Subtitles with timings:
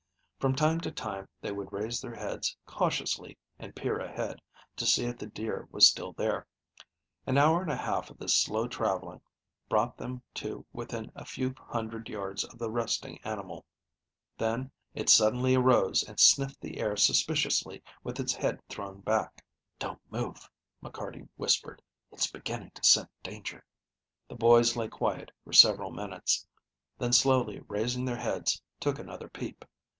[0.39, 4.41] From time to time they would raise their heads cautiously and peer ahead,
[4.77, 6.47] to see if the deer was still there.
[7.27, 9.21] An hour and half of this slow traveling
[9.69, 13.63] brought them to within a few hundred yards of the resting animal;
[14.39, 19.45] then it suddenly arose, and sniffed the air suspiciously, with its head thrown back.
[19.77, 20.49] "Don't move,"
[20.81, 21.79] McCarty whispered.
[22.11, 23.63] "It's beginning to scent danger."
[24.27, 26.47] The boys lay quiet for several minutes;
[26.97, 29.63] then slowly raising their heads, took another peep.